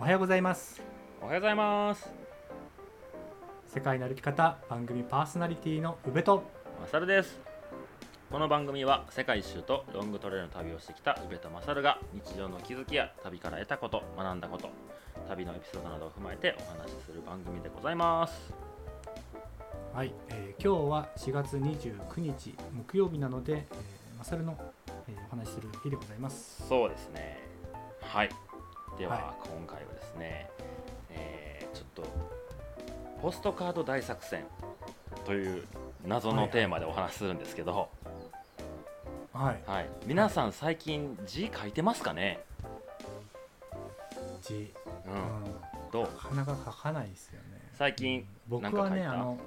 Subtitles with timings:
[0.00, 0.80] おはようございます。
[1.20, 2.08] おはようございます。
[3.66, 6.42] 世界の歩き方番組パーソナリティの宇部と。
[6.80, 7.38] マサルです。
[8.32, 14.70] この番組は世界一周とロングトレイルの旅をしてきた宇部とマサルが日常の気づきや旅から得たこと学んだこと
[15.28, 18.54] 旅のエピソードなどを踏まえてお話しする番組でございます。
[19.92, 24.56] はい、えー今日は4月29日木曜日なので、えー、マサルの、
[25.08, 26.66] えーお話しする日でございます。
[26.66, 27.38] そうですね。
[28.00, 28.30] はい
[29.00, 30.50] では、は今回はですね、
[31.10, 32.04] えーちょっと
[33.22, 34.44] ポストカード大作戦
[35.24, 35.64] という
[36.06, 37.88] 謎のテーマでお話しするんですけど、
[39.32, 39.62] はい。
[39.66, 42.40] はい、皆さん最近字書いてますかね、
[44.42, 44.54] 字、
[45.06, 45.48] う、うん。
[45.48, 45.54] ん、
[45.92, 46.36] どう？
[46.36, 47.60] なかなか書かないですよね。
[47.78, 48.94] 最近僕なんか書いた？
[48.94, 49.38] はねあの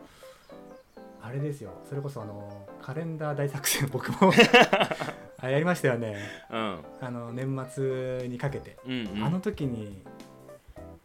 [1.21, 1.71] あれですよ。
[1.87, 4.31] それこそあのカレンダー大作戦僕も
[5.43, 6.17] あやりましたよね。
[6.49, 6.79] うん。
[7.01, 9.23] あの年末にかけて、うんうん。
[9.25, 10.01] あの時に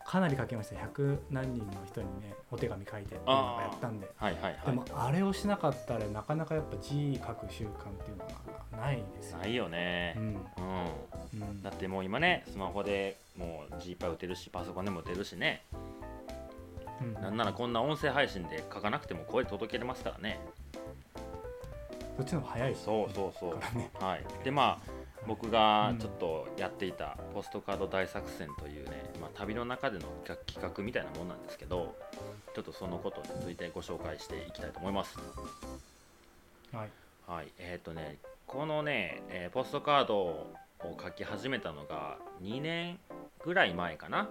[0.06, 0.76] かなり書きました。
[0.76, 4.08] 100何人の人にねお手紙書いてっていうのがやったんで。
[4.16, 4.56] はいはいはい。
[4.66, 7.70] でもあれをしなかったらなかなかやっぱ字書く習慣っ
[8.04, 8.26] ていうの
[8.72, 10.14] がないですよないよね。
[10.16, 10.22] う、ん。
[10.24, 11.42] うん。
[11.42, 11.62] うん。
[11.62, 15.64] だってもう今ねスマホでもう字いっぱい打てるしパソコンでも打てるしね。
[17.02, 17.14] うん。
[17.14, 20.38] なんならこんな音声配信で書かなくても声届けれますからね。
[20.67, 20.67] そ
[22.22, 22.74] っちの方が早い。
[22.74, 23.76] しそうそうそう。
[23.76, 23.90] ね。
[24.00, 24.24] はい。
[24.44, 31.94] でまあ僕がちょっとやっていたポストカード大作戦というね、まあ、旅の中での企画みたいなもんなんですけど
[32.54, 35.18] ちょっとそのことについてご紹介していきたいと思います。
[36.72, 36.88] はい。
[37.26, 37.48] はい。
[37.58, 40.56] えっ、とねこのね、えーポストカードを
[41.02, 42.98] 書き始めたのが2年
[43.44, 44.28] ぐらい前かな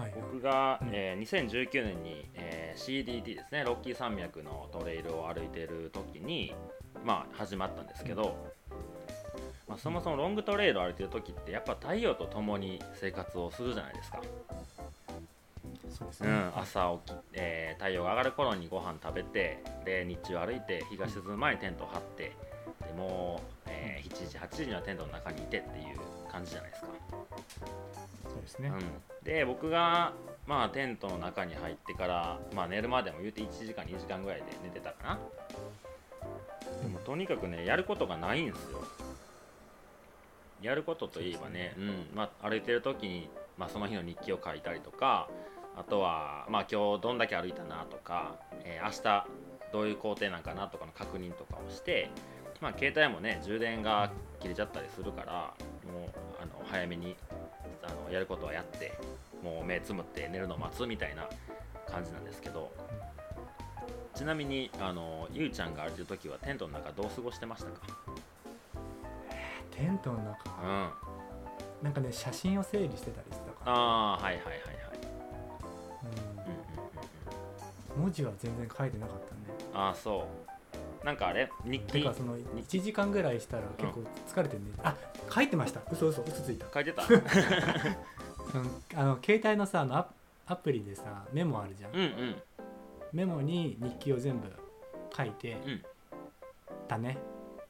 [0.00, 0.20] はいはい。
[0.32, 0.88] 僕が、うん。
[0.92, 3.64] えー2019年に、えー CDT ですね。
[3.64, 6.54] ロッキー山脈のトレイルを歩いてる時に、
[7.04, 8.36] まあ、始まったんですけど、
[9.68, 16.30] まあ、そもそもロングトレイルを歩いてる時ってやっぱ太陽と共に生活をするじゃないですか、うそうですね。
[16.30, 22.32] ん、朝起き、えー太陽が上がる頃にご飯食べてで日中歩いて日が沈む前にテントを張って
[22.86, 26.88] でもう、えー7時8時にはテントの中にいてっていう感じじゃないですか。
[28.24, 28.68] そうですね。
[28.68, 30.12] うん、で僕が、
[30.44, 35.18] まあ、テントの中に入ってから、まあ、寝るまでも言うて1時間2時間ぐらいで寝てたかな。
[36.82, 38.82] でもとにかくねやることがないんですよ。
[40.60, 42.06] やることといえばねうん。
[42.12, 45.30] まあ、歩いてる時に、まあ、その日の日記を書いたりとか
[45.76, 49.26] あとは、まあ、今日どんだけ歩いたなとか、えー明日
[49.72, 52.10] どういう工程なんかなとかの確認とかをして、
[52.60, 55.54] まあ、携帯もね充電が切れちゃったりするから
[55.90, 56.10] もう
[56.42, 57.16] あの早めに
[57.82, 58.92] あのやることはやって
[59.42, 61.26] もう目つむって寝るのを待つみたいな
[61.90, 62.70] 感じなんですけど
[64.14, 67.80] ちなみにあのゆうちゃんが歩いてる時はテントの中どう過ごしてましたか？
[69.70, 70.50] テントの中？
[70.62, 70.68] うん。
[70.68, 70.92] あ
[71.82, 73.72] なんかね写真を整理してたりしてたから。
[73.74, 74.60] あーはいはいはいはい。
[77.96, 79.40] 文字は全然書いてなかったね。
[79.72, 80.39] ああそう
[81.04, 81.50] なんかあれ？
[81.64, 81.92] 日記？
[81.94, 84.94] てかその1時間ぐらいしたら結構疲れてね、あ
[85.32, 85.80] 書いてました。
[85.90, 87.02] 嘘嘘嘘ついた、書いてた？
[87.08, 90.06] うん、あの携帯のさあのア
[90.46, 92.42] アプリでさメモあるじゃん、うんうん。
[93.12, 94.52] メモに日記を全部
[95.16, 95.82] 書いてうん。
[96.88, 97.18] たね、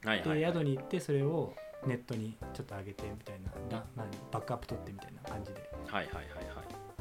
[0.03, 1.53] はいはい、はい、で宿に行ってそれを
[1.85, 3.35] ネットにちょっと上げてみたい
[3.69, 3.77] な。
[3.77, 5.61] だ何バックアップ取ってみたいな感じで。
[5.87, 6.25] はいはいはいはい。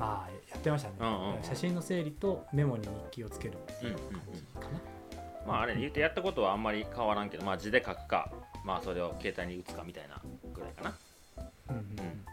[0.03, 1.43] ああやってましたね、うんうんうん。
[1.43, 4.81] 写真の整理とメモに日記をつけるっていう感じかな、
[5.51, 8.31] まああれ言うてやったことはあんまり変わらんけどまあ字で書くか
[8.65, 10.21] まあそれを携帯に打つかみたいな
[10.55, 10.95] ぐらいかな。
[11.71, 11.77] うん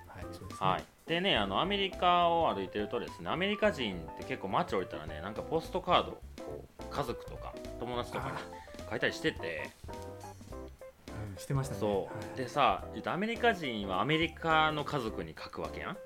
[0.08, 8.38] はいそうですね、はい、でねあのアメリカを歩いてるとですねアメリカ人って結構街降りたらねなんかポストカードをこう家族とか友達とかに
[8.90, 9.72] 書いたりしてて。
[11.32, 11.80] うん、してましたね。
[11.80, 12.38] そう、はい。
[12.38, 15.98] でさアメリカ人はアメリカの家族に書くわけやん。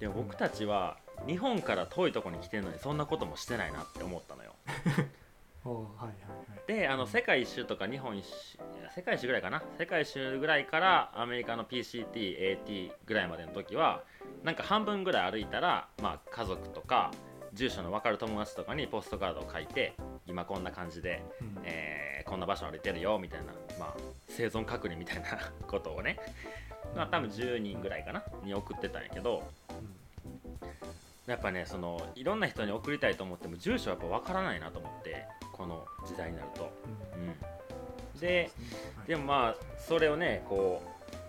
[0.00, 0.96] でも僕たちは
[1.26, 4.54] 日本から遠いとこに来てるのにそんなこともしてないなって思ったのよ
[5.72, 6.66] はいはいはい。
[6.66, 8.58] であの世界一周とか日本一周
[8.94, 9.62] 世界一周ぐらいかな。
[9.78, 14.02] 世界一周ぐらいからアメリカの PCTAT ぐらいまでの時は
[14.42, 17.10] なんか半分ぐらい歩いたら、まあ、家族とか
[17.52, 19.94] 住所の分かる友達とかにポストカードを書いて
[20.26, 21.58] 今こんな感じで、うん。
[21.64, 23.94] えーこんな場所歩いてるよみたいな、まあ、
[24.28, 26.18] 生存確認みたいな ことをね、
[26.94, 29.42] まあ、多分10人ぐらいかなに送ってたんやけど
[31.26, 35.26] やっぱねそのいろんな人に送りたいと思っても住所はやっぱ分からないなと思って
[35.66, 36.70] この時代になると。
[38.14, 38.20] うん。
[38.20, 38.50] で
[38.96, 39.08] はい。
[39.08, 40.80] でもまあそれをねこ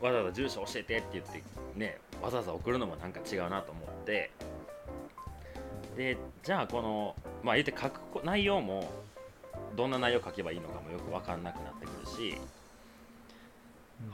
[0.02, 1.44] うわざわざ住所教えてって言って
[1.76, 4.32] ねわざわざ送るのもなんか違うなと思って。
[5.96, 8.88] でじゃあこのまあ言って書くこ内容も
[9.76, 12.38] どんな内容書けばいいのかもよく分かんなくなってくるし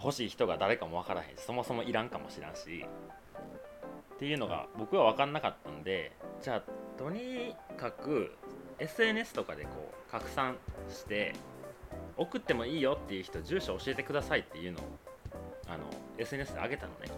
[0.01, 2.85] 欲しい人が誰かも分からへんしそもそもいらんかもしらんし。
[4.15, 6.61] っていうのが僕は分かんなかったんでじゃあ
[6.97, 8.31] とにかく
[8.79, 10.55] SNS とかでこう拡散
[10.89, 11.33] して
[12.17, 14.83] 送ってもいいよっていう人住所教えてくださいっていうのを
[15.67, 15.85] あの
[16.17, 17.11] SNS で上げたのね。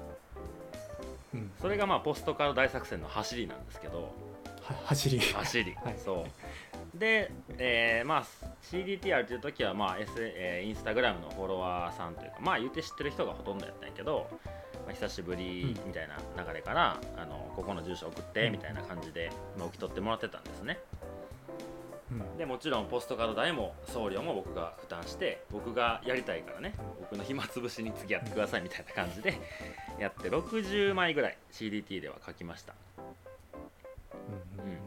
[1.33, 1.51] うん。
[1.61, 4.13] それがまあポストカード大作戦の走りなんですけど。
[4.61, 5.19] は走り。
[5.19, 5.95] 走り、 はい。
[5.97, 6.97] そう。
[6.97, 8.25] で、えーまあ
[8.61, 14.27] CDTR という時はまあ、S えーインスタグラムのフォロワーさんというかまあ言って知ってる人がほとんどやったんやけど、
[14.85, 20.79] まあ、久しぶりみたいな流れから、あのここの住所送ってみたいな感じで、まあ、受け取ってもらってたんですね
[22.11, 22.37] うん。
[22.37, 26.73] でもちろんポストカード代も送料も僕が負担して僕がやりたいからね。
[26.99, 29.39] 僕の暇つぶしに次やってくださいみたいな感じで
[29.99, 32.73] やって60枚ぐらい CDT では書きました。
[34.57, 34.65] うん。
[34.65, 34.79] うん。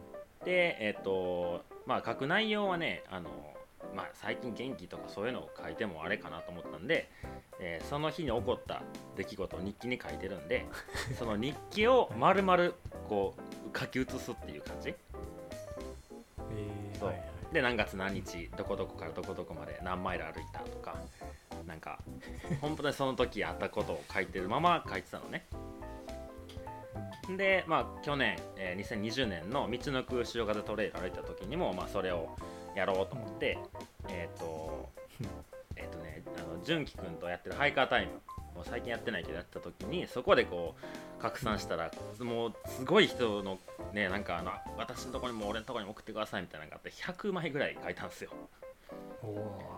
[0.45, 3.31] でえっ、とまあ書く内容はねあの、
[3.95, 7.11] まあ、最近元気とかそういうのを書いてもあれかなと思ったんで、
[7.61, 8.83] えーその日に起こった
[9.17, 10.67] 出来事を日記に書いてるんで
[11.19, 12.71] その日記を丸々
[13.09, 14.95] こう書き写すっていう感じ
[16.99, 17.09] そう。
[17.11, 17.39] えーはいはい。
[17.53, 20.97] で何月何日どこどこからどこどこまで何マイル歩いたとか
[21.67, 21.99] なんか
[22.61, 25.47] 本当にその時あったことを書いてるまま書いてたのね。
[27.37, 32.37] でまあ去年、えー2020年の道のく潮風トレイル歩いた時にも、まあ、それを
[32.75, 33.59] やろうと思って
[34.09, 34.89] えっ、と
[35.77, 38.13] えっ、とねあの純喜くんとやってるハイカータイム
[38.59, 43.61] もう最近やってないけどやった時にそこでこう拡散したらもうすごい人の
[43.93, 48.31] ねなんかあの私のところにも俺のところにも送ってくださいみたいなのがあって100枚ぐらい書いたんですよ。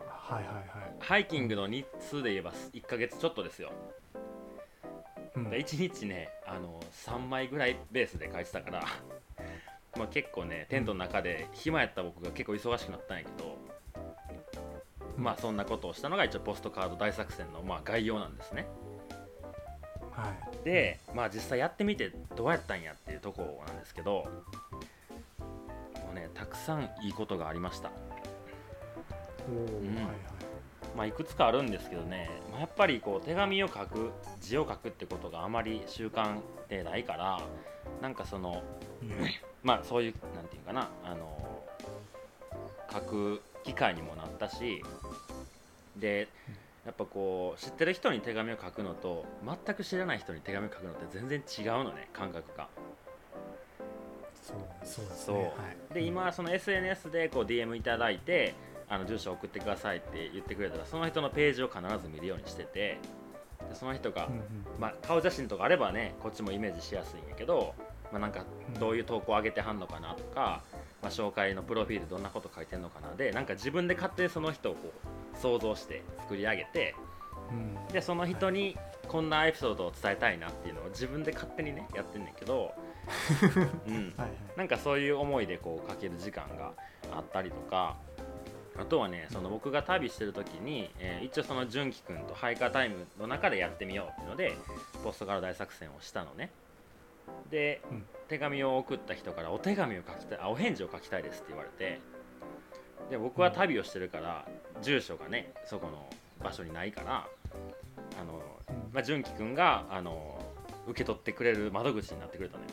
[0.06, 0.64] はいはいはい。
[0.98, 3.70] ハイキングの日数で言えば1ヶ月ちょっとですよ。
[5.36, 5.48] うん。
[5.50, 8.86] 1日ねあの3枚ぐらいベースで書いてたから
[9.94, 13.58] まあ結構ねテントの中で暇やった僕が結構忙しくなったんやけど
[15.20, 18.66] まあそんなことをしたのが一応ポストカード大作戦のまあ概要なんですね。
[20.12, 20.32] は
[20.62, 20.64] い。
[20.64, 24.26] でまあ実際やってみてどうやったんやっていうところなんですけど
[25.40, 27.90] もうねたくさんいいことがありました。
[29.48, 29.94] おおうん。
[29.94, 30.14] はいはい。
[30.96, 37.40] まあ、いくつかあるんですけどね、まあ、やっぱりこう手紙を書く字を書くってことがあまり習慣でないから
[38.02, 38.62] なんかその
[39.62, 41.62] まあそういうなんていうかなあの
[42.92, 44.82] 書く機会にもなったし
[45.96, 46.28] で
[46.86, 52.68] やっぱこう知ってる人に手紙を書くのと全く知らない人に手紙を書くのって全然違うのね感覚が。
[54.42, 56.06] そうそうでね。
[56.06, 58.54] は今その SNS でこう DM いただいて
[58.88, 62.98] あの住所送ってくださいって言ってくれたらその人のページを必ず見るようにしてて
[63.68, 64.28] でその人が、
[64.78, 67.74] まあ、顔写真とかあればねこっちもイメージしやすいんやけど、
[68.12, 68.44] まあ、なんか
[68.78, 70.62] どういう投稿上げてはんのかなとか、
[71.02, 74.92] まあ、紹介のプロフィールどんなこと書いてんのかなでなんか自分で勝手にその人をこ
[75.34, 76.94] う想像して作り上げて
[77.50, 77.92] うん。
[77.92, 78.76] でその人に
[79.08, 82.72] こんなエピソードを伝えたいなっていうのを自分で勝手にねやってんねんけど、
[83.88, 84.30] うん、はいはい。
[84.56, 86.72] なんかそういう思いでこうかける時間が
[87.12, 87.96] あったりとか
[88.78, 94.56] あとはねその僕が旅してる時に、えー一応その純喜くんとハイカータイムの中でやってみようっていうので
[95.04, 96.50] ポストカード大作戦をしたのね
[97.50, 98.04] で、うん。
[98.30, 102.00] 手紙を送った人からお手紙を書きたいあお返事を書きたいですって言われて
[103.10, 104.46] で僕は旅をしてるから
[104.82, 106.08] 住所がねそこの
[106.40, 107.26] 場所にないから
[108.20, 108.34] あの、
[108.68, 108.94] うん。
[108.94, 110.40] まあ、純喜くんがあの
[110.86, 112.70] 受け取ってくれる窓口になってくれたのよ。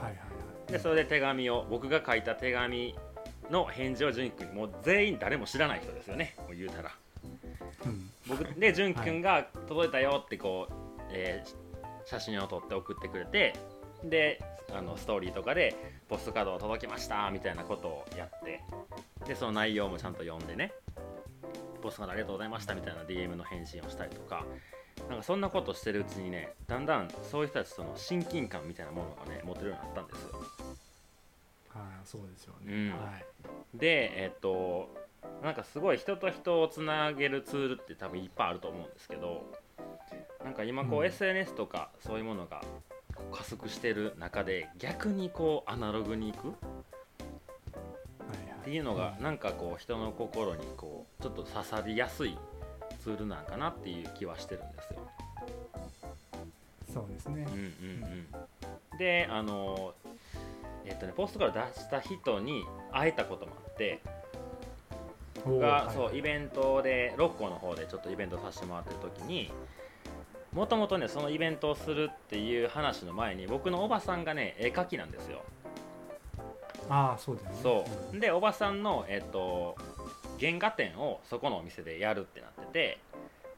[0.00, 0.18] はいはいは
[0.68, 0.72] い。
[0.72, 2.94] でそれで手紙を僕が書いた手紙
[3.50, 6.36] の返事を純喜君にもう全員誰も知らない人ですよね。
[6.38, 6.90] もう言うたら。
[7.84, 8.10] うん。
[8.28, 10.72] 僕で純喜君が届いたよってこう、
[11.10, 11.59] えー
[12.06, 13.54] 写真を撮って送ってくれて
[14.04, 14.40] で
[14.72, 15.74] あのストーリーとかで
[16.08, 18.60] ポストカードを届きましたみたいなことをやって
[19.26, 20.72] でその内容もちゃんと読んでね
[21.82, 24.44] ポストカードありがとうございましたみたいな DM の返信をしたりとか
[25.08, 30.38] なんかそんなことしてるうちにねだんだんそういう人たちとの親近感みたいなものがね持てるようになったんですよ。
[31.70, 32.88] はいそうですようん。
[32.88, 32.96] ねは
[33.74, 33.78] い。
[33.78, 34.94] でえっと
[35.42, 39.44] なんかすごい人と人をつなげるツールって多分いっぱいあると思うんですけど
[40.44, 41.06] なんか今こううん。
[41.06, 42.62] SNS とかそういうものが
[43.32, 46.52] 加速してる中で逆にこうアナログに行くっ
[48.64, 52.36] ていうのがなんかこう人の心にこうちょっと刺さりやすい
[53.02, 55.00] ツールなんかなっていう気はしてるんですよ。
[56.92, 57.46] そうですね。
[57.48, 57.64] うんうん
[58.92, 59.94] うん、であの
[60.84, 64.00] えっとねポストから出した人に会えたこともあって
[65.44, 65.94] おーが、はい。
[65.94, 69.50] そうイベントで六甲の方でちょっとイベントさせてもらってる時に
[70.52, 75.42] もともとねそのイベントをするっていう話の前に僕のおばさんがね絵描きなんですよ。
[76.88, 77.50] ああそうですね。
[77.62, 78.18] そう。
[78.18, 79.76] でおばさんのえっと
[80.40, 82.98] 原画展をそこのお店でやるってなってて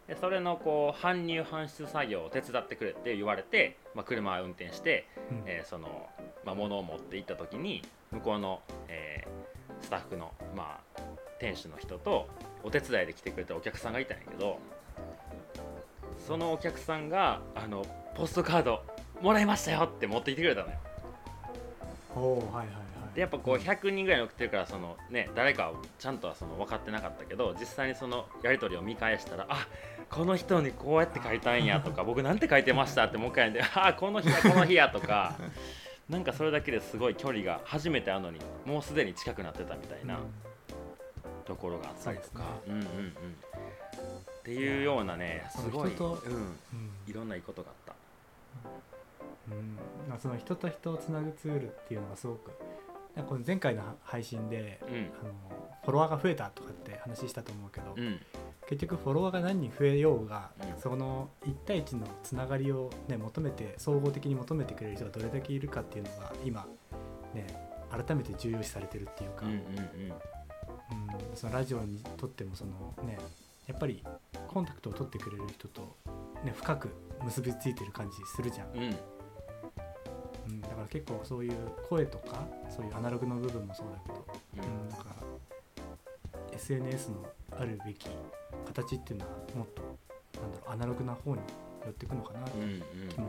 [0.08, 5.42] でそれのこう搬入搬出作業を手伝ってくれって言われて、まあ、車を運転して、うん。
[5.46, 6.08] えーその、
[6.44, 11.00] まあ、物を持って行った時に向こうの、えースタッフの、まあ、
[11.40, 12.28] 店主の人と
[12.62, 14.58] お手伝いで来てくれたお客さんがいたんやけど
[16.26, 18.82] そのお客さんがあのポストカード
[19.20, 20.74] もらいましたよって持ってきてくれたのよ。
[22.14, 23.14] おおはいはいはい。
[23.14, 29.66] でやっぱこう100人ぐらいに送ってるからその、ね、誰かはちゃんとはその分かってなかったけど実際にそのやり取りを見返したらあ
[30.08, 35.34] この人にこうやって書いたんやとか 僕なんて書いてましたってもう一回であこの日やこの日やとか
[36.08, 40.18] なんかそれだけですごい距離が初めて会うのにもうすでに近くなってたみたいな
[41.44, 43.16] ところがあったりとか、うんうんうん
[44.42, 46.50] っていうようなねすごい、人とうん、うん。
[47.06, 47.94] いろんないいことがあった。
[49.52, 49.76] うん。
[50.08, 52.50] まあその人と人をつなぐツールっていうのがすごく
[53.14, 54.96] なんかこの前回の配信でうん。
[55.20, 58.20] あのフォロワーが増えたとかって話したと思うけど、うん。
[58.68, 60.80] 結局フォロワーが何人増えようが、うん。
[60.80, 66.66] その1対1のつながりを、ね、求めて総合的に求めてくれる人がどれだけいるかっていうのが今
[67.34, 67.46] ね
[67.90, 69.62] 改めて重要視されてるっていうか、うん。
[71.34, 73.18] そのラジオにとってもそのね
[73.66, 74.04] やっぱり
[74.52, 75.96] コンタクトを取ってくれる人と、
[76.44, 76.90] ね、深く
[77.24, 78.82] 結びついてる感じするじゃん、うん。
[78.82, 78.96] うん
[80.48, 81.52] うん、だから結構そういう
[81.88, 85.14] 声とかそういうアナログの部分もそうだけど、うん、なんか
[86.52, 87.26] SNS の
[87.58, 88.08] あるべき
[88.66, 89.82] 形っていうのはもっと
[90.40, 91.42] なんだろうアナログな方に
[91.84, 92.82] 寄っていくのかなってうんうんうん。
[93.08, 93.26] 気も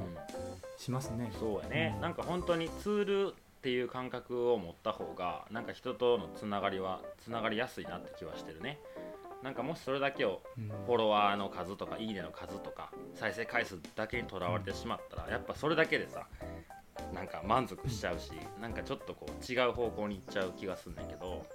[0.78, 1.32] しますね。
[1.40, 2.02] そうやね、うん。
[2.02, 8.80] なんか本当にツールっていう感覚を持った方がなんか人とのつながりはつながりやすいなって気はしてるね
[9.44, 10.68] なんかもしそれだけをうん。
[10.86, 16.28] フォロワーの数とかいいねの数とか再生回数だけにとらわれてしまったらやっぱそれだけでさ
[17.14, 18.32] なんか満足しちゃうし
[18.62, 21.46] なんかちょっとこう違う方向に行っちゃう気がするんだけど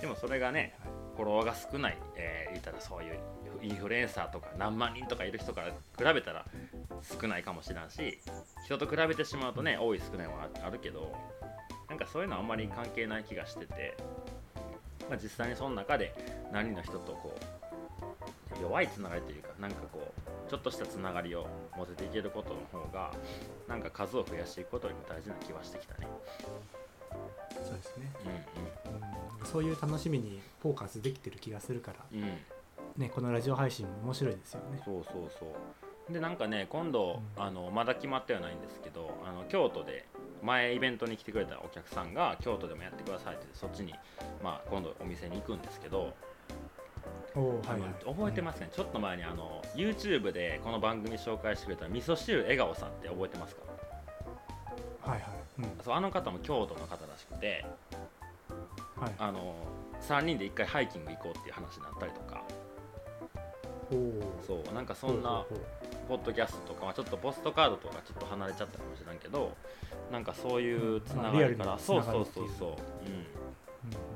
[0.00, 0.74] でもそれがね
[1.16, 3.18] フォロワーが少ない、えー言ったらそういう
[3.62, 6.44] インフルエンサーとか何万人とかいる人から比べたら
[7.20, 8.18] 少ないかもしれんし
[8.64, 11.12] 人と比べてしまうとね多い少ないはあるけど
[11.88, 13.96] なんかそういうのはあんまり関係ない気がしてて、
[15.10, 16.14] まあ、実際にその中で
[16.52, 17.36] 何人の人とこ
[18.58, 23.12] う弱いつながりというかなんかこうちょっとしたつながりを持てていけることの方が
[23.68, 26.06] なんか数を増やしていくことよりも大事な気はしてきたね。
[27.62, 28.12] そうですね、
[28.86, 32.22] うんうん、そういう楽しみにフォーカスできてる気がするから、うん。
[32.22, 32.38] うん
[32.96, 34.80] ね、このラジオ配信も面白いですよね。
[34.84, 35.46] そうそうそ
[36.08, 36.12] う。
[36.12, 37.42] でなんかね今度、うん。
[37.42, 40.06] あのまだ決まってはないんですけどあの京都で
[40.42, 43.94] 前イベントに来てくれたお客さんが京都でもやってくださいってそっちに、
[44.42, 46.14] まあ、今度お店に行くんですけど、
[47.34, 47.90] はいはい。
[48.04, 53.62] 覚えてますかね、ちょっと前にあの YouTube でこの番組紹介してくれた味噌汁笑顔さんって覚えてますか？
[55.10, 55.64] はいはい、うん。
[55.84, 57.64] そうあの方も京都の方らしくて
[58.96, 59.54] はい、あの
[60.02, 62.42] 3人で1回ハイキング行こうっていう話になったりとか。
[64.46, 65.44] そうなんかそんな
[66.10, 69.56] ポッドキャストとか、まあ、ちょっとポストカードとかちょっと離れちゃったかもしれんけど
[70.10, 72.70] なんかそういうつながりから、まあリアルにそうそうそうそう、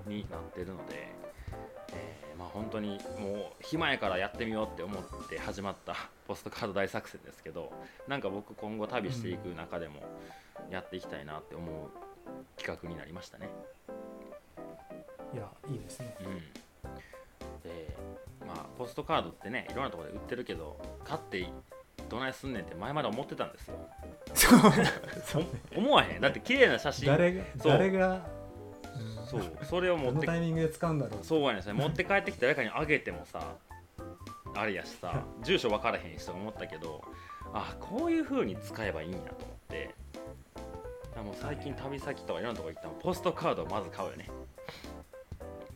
[0.09, 1.15] うん、になってるので、
[1.93, 5.95] えーまあ本当にもう暇やからやってみようって思って始まった
[6.27, 7.73] ポストカード大作戦ですけど
[8.09, 10.03] なんか僕今後旅していく中でも
[10.73, 13.49] やっていきたいなって思う企画になりましたね。
[15.33, 16.17] いやいいですね。
[16.21, 16.65] うん
[17.63, 17.97] で
[18.47, 21.39] まあポストカードってねいろんなところで売ってるけど買って
[22.15, 23.75] どないすんねんって前まで思ってたんですよ。
[25.25, 25.45] そう。
[25.77, 26.21] 思わへん。
[26.21, 27.07] だって綺麗な写真。
[27.09, 27.73] 誰がそう。
[27.73, 28.21] 誰が、
[29.21, 29.27] うん。
[29.27, 29.43] そう。
[29.65, 31.25] それを持どってのタイミングで使うんだろう。
[31.25, 31.63] そうやねん。
[31.63, 33.55] それ持って帰ってきて誰かにあげてもさ
[34.55, 37.03] あれやしさ 住所分からへんしと思ったけど
[37.53, 39.95] あこういう風に使えばいいんやと思って。
[41.17, 44.29] もう最近旅先とかいろんなとこ行ったらポストカードをまず買うよね、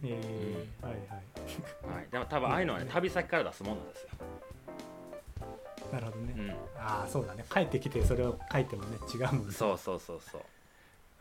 [0.03, 1.97] えーはいはい。
[1.97, 4.09] はい、でも多分ああいうのはね旅先から出すもんなんですよ、
[5.93, 7.45] なるほどね、うん、ああそうだね。
[7.51, 9.53] 帰ってきてそれを書いてもね違うもんね。
[9.53, 10.43] そうそうそうそう。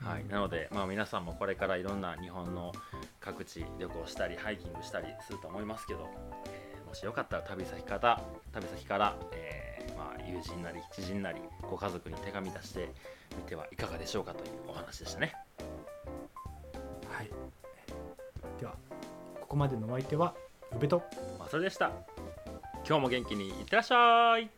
[0.05, 2.71] はい、うんなので、まあ、皆さんもこれからいろんな日本の
[3.19, 6.07] 各地旅行したりハイキングしたりすると思いますけど、
[6.45, 12.89] えーもしよかったら旅先から旅先から、えーまあ、友人なり知人なりご家族に手紙出して
[13.35, 15.33] みてはいかがでしょうかというお話でしたね。
[17.11, 17.29] はい。
[18.59, 18.73] では
[19.41, 20.33] ここまでのお相手は
[20.73, 21.03] 宇部と。
[21.37, 21.91] まあ、それでした。
[22.87, 24.49] 今日も元気にいってらっしゃい